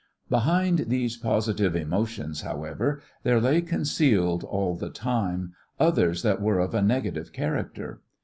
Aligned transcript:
Behind 0.31 0.85
these 0.87 1.15
positive 1.15 1.75
emotions, 1.75 2.41
however, 2.41 3.03
there 3.21 3.39
lay 3.39 3.61
concealed 3.61 4.43
all 4.43 4.75
the 4.75 4.89
time 4.89 5.53
others 5.79 6.23
that 6.23 6.41
were 6.41 6.57
of 6.57 6.73
a 6.73 6.81
negative 6.81 7.31
character. 7.31 8.01